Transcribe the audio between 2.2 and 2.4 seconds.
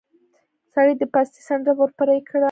کړه.